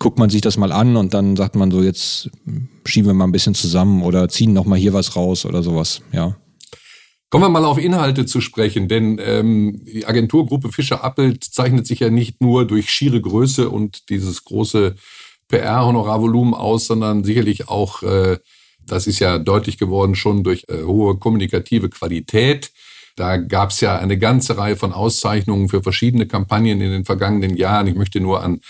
[0.00, 2.28] guckt man sich das mal an und dann sagt man so, jetzt
[2.84, 6.02] schieben wir mal ein bisschen zusammen oder ziehen noch mal hier was raus oder sowas,
[6.10, 6.36] ja.
[7.32, 12.00] Kommen wir mal auf Inhalte zu sprechen, denn ähm, die Agenturgruppe Fischer Appelt zeichnet sich
[12.00, 14.96] ja nicht nur durch schiere Größe und dieses große
[15.48, 18.36] PR-Honorarvolumen aus, sondern sicherlich auch, äh,
[18.84, 22.70] das ist ja deutlich geworden, schon durch äh, hohe kommunikative Qualität.
[23.16, 27.56] Da gab es ja eine ganze Reihe von Auszeichnungen für verschiedene Kampagnen in den vergangenen
[27.56, 27.86] Jahren.
[27.86, 28.60] Ich möchte nur an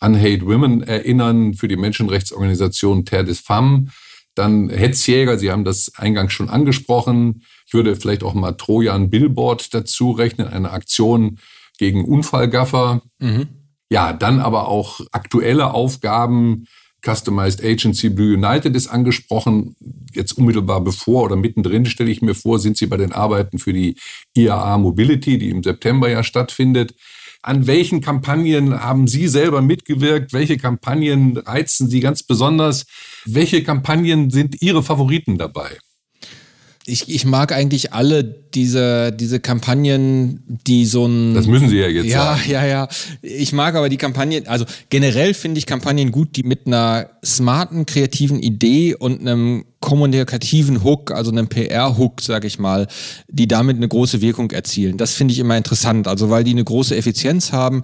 [0.00, 3.90] Unhate Women erinnern für die Menschenrechtsorganisation Terre des Femmes.
[4.36, 7.42] Dann Hetzjäger, Sie haben das eingangs schon angesprochen.
[7.72, 11.38] Ich würde vielleicht auch mal Trojan Billboard dazu rechnen, eine Aktion
[11.78, 13.00] gegen Unfallgaffer.
[13.18, 13.48] Mhm.
[13.88, 16.66] Ja, dann aber auch aktuelle Aufgaben.
[17.02, 19.74] Customized Agency Blue United ist angesprochen.
[20.12, 23.72] Jetzt unmittelbar bevor oder mittendrin stelle ich mir vor, sind Sie bei den Arbeiten für
[23.72, 23.96] die
[24.36, 26.94] IAA Mobility, die im September ja stattfindet.
[27.40, 30.34] An welchen Kampagnen haben Sie selber mitgewirkt?
[30.34, 32.84] Welche Kampagnen reizen Sie ganz besonders?
[33.24, 35.78] Welche Kampagnen sind Ihre Favoriten dabei?
[36.84, 41.32] Ich, ich mag eigentlich alle diese, diese Kampagnen, die so ein.
[41.34, 42.40] Das müssen Sie ja jetzt ja, sagen.
[42.48, 42.88] Ja, ja, ja.
[43.22, 47.86] Ich mag aber die Kampagnen, also generell finde ich Kampagnen gut, die mit einer smarten,
[47.86, 52.88] kreativen Idee und einem kommunikativen Hook, also einem PR-Hook, sag ich mal,
[53.28, 54.96] die damit eine große Wirkung erzielen.
[54.96, 57.82] Das finde ich immer interessant, also weil die eine große Effizienz haben,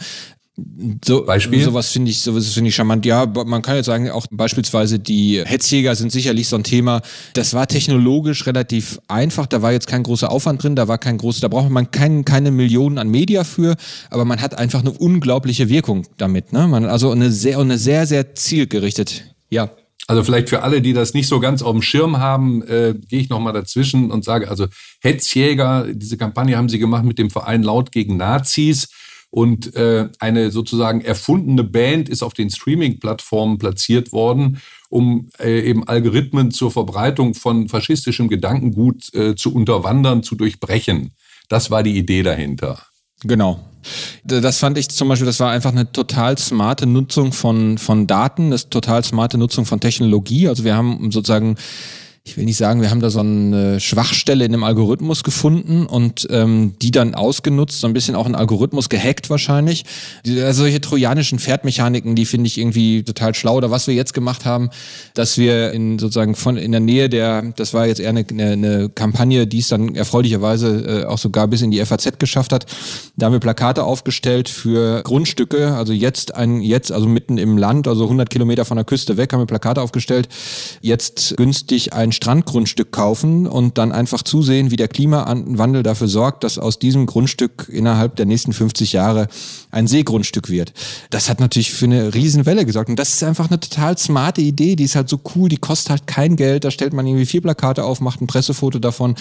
[1.04, 1.62] so, Beispiel?
[1.62, 3.06] Sowas finde ich, sowas finde ich charmant.
[3.06, 7.00] Ja, man kann jetzt sagen, auch beispielsweise die Hetzjäger sind sicherlich so ein Thema.
[7.34, 9.46] Das war technologisch relativ einfach.
[9.46, 10.76] Da war jetzt kein großer Aufwand drin.
[10.76, 13.76] Da war kein großes, da braucht man kein, keine Millionen an Media für.
[14.10, 16.52] Aber man hat einfach eine unglaubliche Wirkung damit.
[16.52, 16.66] Ne?
[16.66, 19.24] Man, also eine sehr, eine sehr, sehr zielgerichtet.
[19.50, 19.70] Ja.
[20.06, 23.20] Also vielleicht für alle, die das nicht so ganz auf dem Schirm haben, äh, gehe
[23.20, 24.66] ich nochmal dazwischen und sage, also
[25.02, 28.88] Hetzjäger, diese Kampagne haben sie gemacht mit dem Verein Laut gegen Nazis.
[29.30, 35.86] Und äh, eine sozusagen erfundene Band ist auf den Streaming-Plattformen platziert worden, um äh, eben
[35.86, 41.12] Algorithmen zur Verbreitung von faschistischem Gedankengut äh, zu unterwandern, zu durchbrechen.
[41.48, 42.82] Das war die Idee dahinter.
[43.24, 43.64] Genau.
[44.24, 48.50] Das fand ich zum Beispiel, das war einfach eine total smarte Nutzung von, von Daten,
[48.50, 50.48] das total smarte Nutzung von Technologie.
[50.48, 51.56] Also wir haben sozusagen
[52.28, 56.26] ich will nicht sagen, wir haben da so eine Schwachstelle in dem Algorithmus gefunden und
[56.30, 59.84] ähm, die dann ausgenutzt, so ein bisschen auch ein Algorithmus gehackt wahrscheinlich.
[60.26, 63.56] Die, also solche trojanischen Pferdmechaniken, die finde ich irgendwie total schlau.
[63.56, 64.68] Oder was wir jetzt gemacht haben,
[65.14, 68.50] dass wir in sozusagen von in der Nähe der, das war jetzt eher eine, eine,
[68.52, 72.66] eine Kampagne, die es dann erfreulicherweise äh, auch sogar bis in die FAZ geschafft hat.
[73.16, 77.88] Da haben wir Plakate aufgestellt für Grundstücke, also jetzt ein, jetzt also mitten im Land,
[77.88, 80.28] also 100 Kilometer von der Küste weg, haben wir Plakate aufgestellt.
[80.82, 86.58] Jetzt günstig ein Strandgrundstück kaufen und dann einfach zusehen, wie der Klimawandel dafür sorgt, dass
[86.58, 89.28] aus diesem Grundstück innerhalb der nächsten 50 Jahre
[89.70, 90.72] ein Seegrundstück wird.
[91.10, 92.90] Das hat natürlich für eine Riesenwelle gesorgt.
[92.90, 94.74] Und das ist einfach eine total smarte Idee.
[94.74, 96.64] Die ist halt so cool, die kostet halt kein Geld.
[96.64, 99.14] Da stellt man irgendwie vier Plakate auf, macht ein Pressefoto davon,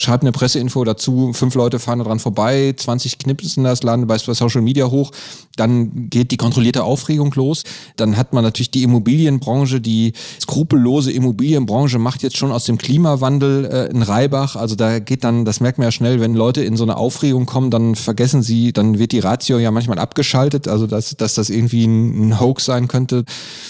[0.00, 4.16] schreibt eine Presseinfo dazu, fünf Leute fahren da dran vorbei, 20 knipsen das, laden bei
[4.16, 5.10] Social Media hoch.
[5.56, 7.64] Dann geht die kontrollierte Aufregung los.
[7.96, 13.64] Dann hat man natürlich die Immobilienbranche, die skrupellose Immobilienbranche macht jetzt schon aus dem Klimawandel
[13.66, 14.56] äh, ein Reibach.
[14.56, 17.46] Also da geht dann, das merkt man ja schnell, wenn Leute in so eine Aufregung
[17.46, 21.50] kommen, dann vergessen sie, dann wird die Ratio ja manchmal abgeschaltet, also dass, dass das
[21.50, 23.24] irgendwie ein, ein Hoax sein könnte.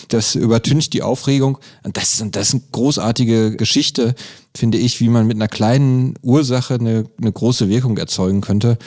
[0.09, 1.59] Das übertüncht die Aufregung.
[1.83, 4.14] Und das, das ist eine großartige Geschichte,
[4.54, 8.78] finde ich, wie man mit einer kleinen Ursache eine, eine große Wirkung erzeugen könnte.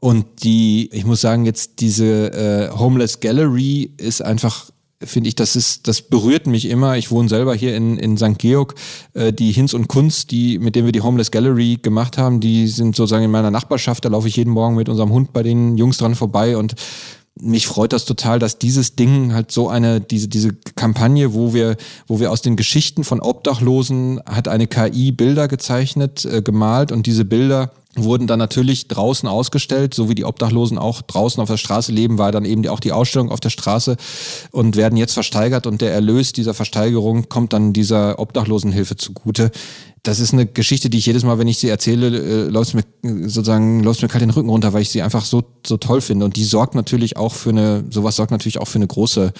[0.00, 4.69] Und die, ich muss sagen, jetzt diese äh, Homeless Gallery ist einfach
[5.02, 6.96] finde ich, das ist, das berührt mich immer.
[6.96, 8.38] Ich wohne selber hier in, in St.
[8.38, 8.74] Georg.
[9.14, 12.68] Äh, die Hinz und Kunst, die, mit denen wir die Homeless Gallery gemacht haben, die
[12.68, 14.04] sind sozusagen in meiner Nachbarschaft.
[14.04, 16.74] Da laufe ich jeden Morgen mit unserem Hund bei den Jungs dran vorbei und
[17.40, 21.76] mich freut das total, dass dieses Ding halt so eine, diese, diese Kampagne, wo wir,
[22.06, 27.06] wo wir aus den Geschichten von Obdachlosen hat eine KI Bilder gezeichnet, äh, gemalt und
[27.06, 31.56] diese Bilder wurden dann natürlich draußen ausgestellt, so wie die Obdachlosen auch draußen auf der
[31.56, 33.96] Straße leben, war dann eben auch die Ausstellung auf der Straße
[34.52, 39.50] und werden jetzt versteigert und der Erlös dieser Versteigerung kommt dann dieser Obdachlosenhilfe zugute
[40.02, 42.84] das ist eine Geschichte, die ich jedes Mal, wenn ich sie erzähle, äh, läuft mir
[43.28, 46.24] sozusagen läuft mir kalt den Rücken runter, weil ich sie einfach so so toll finde
[46.24, 49.32] und die sorgt natürlich auch für eine sowas sorgt natürlich auch für eine große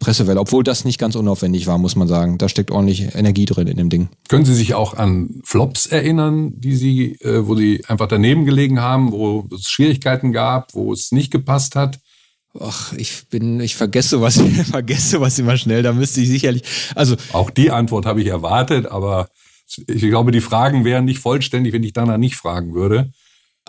[0.00, 2.38] Pressewelle, obwohl das nicht ganz unaufwendig war, muss man sagen.
[2.38, 4.08] Da steckt ordentlich Energie drin in dem Ding.
[4.28, 8.80] Können Sie sich auch an Flops erinnern, die Sie, äh, wo Sie einfach daneben gelegen
[8.80, 11.98] haben, wo es Schwierigkeiten gab, wo es nicht gepasst hat?
[12.60, 15.82] Ach, ich bin, ich vergesse was, vergesse was immer schnell.
[15.82, 16.62] Da müsste ich sicherlich,
[16.94, 19.28] also auch die Antwort habe ich erwartet, aber
[19.88, 23.10] ich glaube, die Fragen wären nicht vollständig, wenn ich danach nicht fragen würde.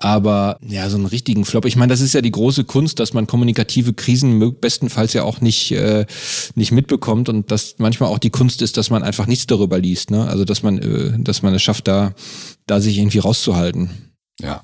[0.01, 1.65] Aber ja, so einen richtigen Flop.
[1.65, 5.41] Ich meine, das ist ja die große Kunst, dass man kommunikative Krisen bestenfalls ja auch
[5.41, 6.05] nicht, äh,
[6.55, 10.09] nicht mitbekommt und dass manchmal auch die Kunst ist, dass man einfach nichts darüber liest.
[10.09, 10.25] Ne?
[10.25, 12.13] Also dass man, äh, dass man es schafft, da,
[12.65, 14.08] da sich irgendwie rauszuhalten.
[14.39, 14.63] Ja.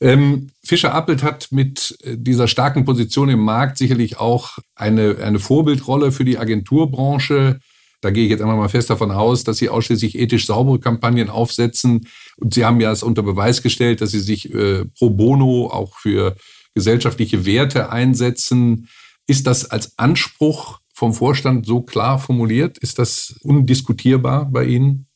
[0.00, 5.38] Ähm, Fischer Appelt hat mit äh, dieser starken Position im Markt sicherlich auch eine, eine
[5.38, 7.60] Vorbildrolle für die Agenturbranche
[8.04, 11.30] da gehe ich jetzt einmal mal fest davon aus, dass Sie ausschließlich ethisch saubere Kampagnen
[11.30, 12.06] aufsetzen.
[12.36, 15.96] Und Sie haben ja es unter Beweis gestellt, dass Sie sich äh, pro bono auch
[15.96, 16.36] für
[16.74, 18.90] gesellschaftliche Werte einsetzen.
[19.26, 22.76] Ist das als Anspruch vom Vorstand so klar formuliert?
[22.76, 25.06] Ist das undiskutierbar bei Ihnen?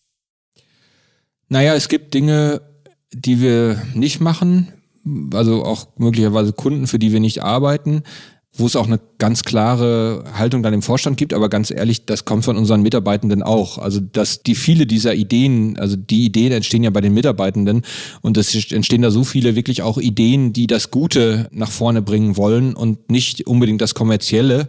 [1.51, 2.63] Naja, es gibt Dinge,
[3.13, 4.69] die wir nicht machen,
[5.33, 8.03] also auch möglicherweise Kunden, für die wir nicht arbeiten
[8.59, 12.25] wo es auch eine ganz klare Haltung dann im Vorstand gibt, aber ganz ehrlich, das
[12.25, 13.79] kommt von unseren Mitarbeitenden auch.
[13.79, 17.83] Also, dass die viele dieser Ideen, also die Ideen entstehen ja bei den Mitarbeitenden
[18.21, 22.37] und es entstehen da so viele wirklich auch Ideen, die das Gute nach vorne bringen
[22.37, 24.69] wollen und nicht unbedingt das Kommerzielle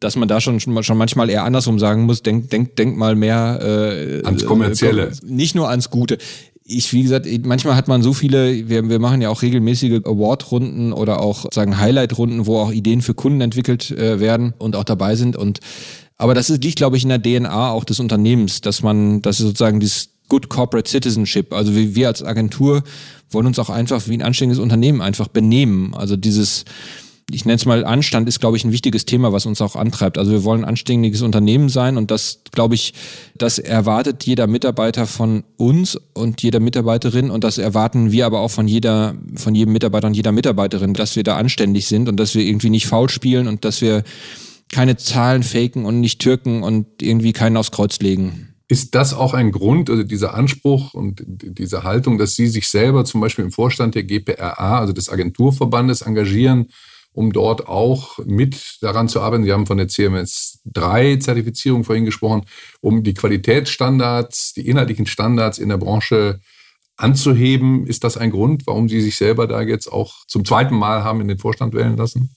[0.00, 3.58] dass man da schon, schon manchmal eher andersrum sagen muss, denk, denk, denk mal mehr
[3.60, 5.08] äh, ans Kommerzielle.
[5.08, 6.18] Äh, nicht nur ans Gute
[6.70, 10.92] ich, wie gesagt, manchmal hat man so viele, wir, wir machen ja auch regelmäßige Award-Runden
[10.92, 15.16] oder auch sagen Highlight-Runden, wo auch Ideen für Kunden entwickelt äh, werden und auch dabei
[15.16, 15.34] sind.
[15.34, 15.60] Und
[16.18, 19.40] aber das ist, liegt, glaube ich, in der DNA auch des Unternehmens, dass man, das
[19.40, 21.54] ist sozusagen dieses Good Corporate Citizenship.
[21.54, 22.82] Also wir, wir als Agentur
[23.30, 25.94] wollen uns auch einfach wie ein anständiges Unternehmen einfach benehmen.
[25.94, 26.66] Also dieses
[27.30, 30.16] ich nenne es mal Anstand, ist, glaube ich, ein wichtiges Thema, was uns auch antreibt.
[30.16, 32.94] Also wir wollen ein anständiges Unternehmen sein und das, glaube ich,
[33.36, 38.50] das erwartet jeder Mitarbeiter von uns und jeder Mitarbeiterin und das erwarten wir aber auch
[38.50, 42.34] von jeder, von jedem Mitarbeiter und jeder Mitarbeiterin, dass wir da anständig sind und dass
[42.34, 44.04] wir irgendwie nicht faul spielen und dass wir
[44.70, 48.54] keine Zahlen faken und nicht türken und irgendwie keinen aufs Kreuz legen.
[48.70, 53.06] Ist das auch ein Grund, also dieser Anspruch und diese Haltung, dass Sie sich selber
[53.06, 56.68] zum Beispiel im Vorstand der GPRA, also des Agenturverbandes, engagieren,
[57.18, 59.42] um dort auch mit daran zu arbeiten.
[59.42, 62.42] Sie haben von der CMS 3 Zertifizierung vorhin gesprochen,
[62.80, 66.38] um die Qualitätsstandards, die inhaltlichen Standards in der Branche
[66.96, 67.88] anzuheben.
[67.88, 71.20] Ist das ein Grund, warum Sie sich selber da jetzt auch zum zweiten Mal haben
[71.20, 72.36] in den Vorstand wählen lassen?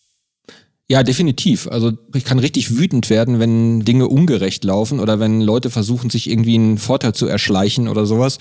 [0.91, 1.69] Ja, definitiv.
[1.69, 6.29] Also ich kann richtig wütend werden, wenn Dinge ungerecht laufen oder wenn Leute versuchen, sich
[6.29, 8.39] irgendwie einen Vorteil zu erschleichen oder sowas.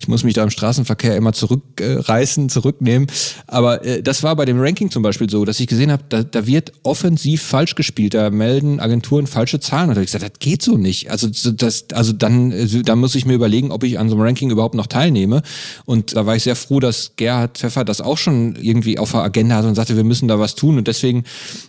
[0.00, 3.06] Ich muss mich da im Straßenverkehr immer zurückreißen, zurücknehmen.
[3.46, 6.24] Aber äh, das war bei dem Ranking zum Beispiel so, dass ich gesehen habe, da,
[6.24, 8.14] da wird offensiv falsch gespielt.
[8.14, 9.90] Da melden Agenturen falsche Zahlen.
[9.90, 11.08] Und da habe ich gesagt, das geht so nicht.
[11.08, 14.24] Also das, also dann, äh, da muss ich mir überlegen, ob ich an so einem
[14.24, 15.42] Ranking überhaupt noch teilnehme.
[15.84, 19.20] Und da war ich sehr froh, dass Gerhard Pfeffer das auch schon irgendwie auf der
[19.20, 20.78] Agenda hat und sagte, wir müssen da was tun.
[20.78, 21.22] Und deswegen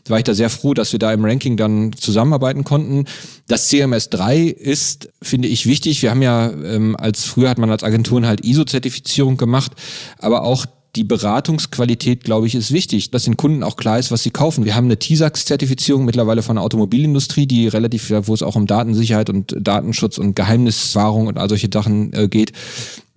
[0.08, 3.06] war ich ich da sehr froh, dass wir da im Ranking dann zusammenarbeiten konnten.
[3.48, 6.02] Das CMS 3 ist, finde ich, wichtig.
[6.02, 9.74] Wir haben ja, ähm, als früher hat man als Agenturen halt ISO-Zertifizierung gemacht,
[10.20, 14.22] aber auch die Beratungsqualität, glaube ich, ist wichtig, dass den Kunden auch klar ist, was
[14.22, 14.64] sie kaufen.
[14.64, 19.30] Wir haben eine TISAX-Zertifizierung mittlerweile von der Automobilindustrie, die relativ, wo es auch um Datensicherheit
[19.30, 22.52] und Datenschutz und Geheimniswahrung und all solche Sachen äh, geht.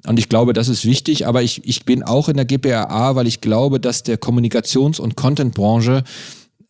[0.06, 3.26] Und ich glaube, das ist wichtig, aber ich, ich bin auch in der GPRA, weil
[3.26, 6.04] ich glaube, dass der Kommunikations- und Content-Branche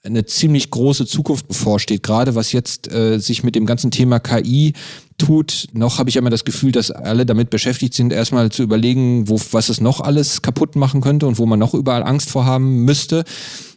[0.07, 4.73] eine ziemlich große Zukunft bevorsteht, gerade was jetzt äh, sich mit dem ganzen Thema KI
[5.19, 5.69] tut.
[5.73, 9.41] Noch habe ich immer das Gefühl, dass alle damit beschäftigt sind, erstmal zu überlegen, wo,
[9.53, 13.25] was es noch alles kaputt machen könnte und wo man noch überall Angst vorhaben müsste.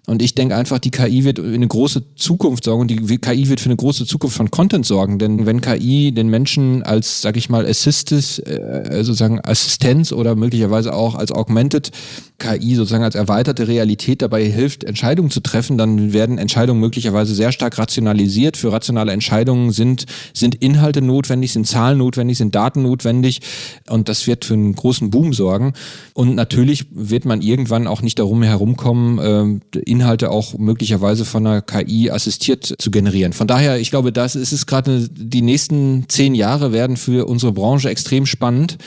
[0.10, 3.60] Und ich denke einfach, die KI wird eine große Zukunft sorgen und die KI wird
[3.60, 5.20] für eine große Zukunft von Content sorgen.
[5.20, 10.96] Denn wenn KI den Menschen als, sag ich mal, Assisted, äh, sozusagen Assistenz oder möglicherweise
[10.96, 11.92] auch als Augmented
[12.40, 17.52] KI sozusagen als erweiterte Realität dabei hilft, Entscheidungen zu treffen, dann werden Entscheidungen möglicherweise sehr
[17.52, 18.58] stark rationalisiert.
[18.58, 23.42] Für rationale Entscheidungen sind, sind Inhalte notwendig, sind Zahlen notwendig, sind Daten notwendig
[23.90, 25.74] und das wird für einen großen Boom sorgen.
[26.14, 31.62] Und natürlich wird man irgendwann auch nicht darum herumkommen, äh, Inhalte auch möglicherweise von einer
[31.62, 33.34] KI assistiert zu generieren.
[33.34, 37.52] Von daher, ich glaube, das ist es gerade, die nächsten zehn Jahre werden für unsere
[37.52, 38.78] Branche extrem spannend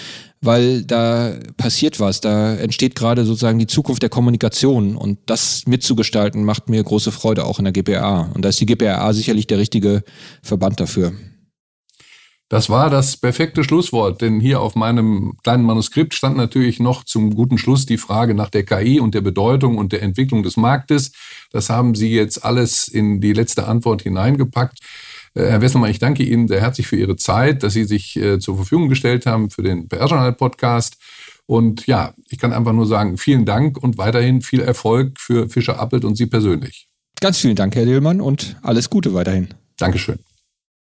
[0.44, 6.44] weil da passiert was, da entsteht gerade sozusagen die Zukunft der Kommunikation und das mitzugestalten
[6.44, 9.58] macht mir große Freude auch in der GPA und da ist die GPA sicherlich der
[9.58, 10.02] richtige
[10.42, 11.12] Verband dafür.
[12.52, 17.34] Das war das perfekte Schlusswort, denn hier auf meinem kleinen Manuskript stand natürlich noch zum
[17.34, 21.12] guten Schluss die Frage nach der KI und der Bedeutung und der Entwicklung des Marktes.
[21.50, 24.80] Das haben Sie jetzt alles in die letzte Antwort hineingepackt.
[25.32, 28.38] Äh, Herr Wesselmann, ich danke Ihnen sehr herzlich für Ihre Zeit, dass Sie sich äh,
[28.38, 30.98] zur Verfügung gestellt haben für den PR-Journal-Podcast.
[31.46, 35.80] Und ja, ich kann einfach nur sagen, vielen Dank und weiterhin viel Erfolg für Fischer
[35.80, 36.86] Appelt und Sie persönlich.
[37.18, 39.48] Ganz vielen Dank, Herr Dillmann, und alles Gute weiterhin.
[39.78, 40.18] Dankeschön.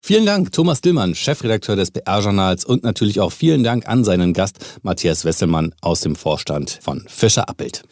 [0.00, 4.58] Vielen Dank, Thomas Dillmann, Chefredakteur des PR-Journals und natürlich auch vielen Dank an seinen Gast
[4.82, 7.82] Matthias Wesselmann aus dem Vorstand von Fischer Appelt.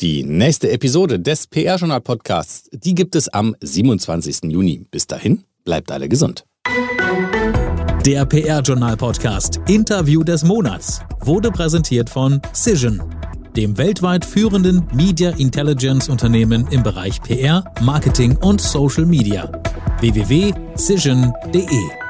[0.00, 4.52] Die nächste Episode des PR-Journal-Podcasts, die gibt es am 27.
[4.52, 4.86] Juni.
[4.90, 6.46] Bis dahin, Bleibt alle gesund.
[8.06, 13.02] Der PR-Journal-Podcast Interview des Monats wurde präsentiert von Cision,
[13.56, 19.50] dem weltweit führenden Media Intelligence Unternehmen im Bereich PR, Marketing und Social Media.
[20.00, 22.05] www.cision.de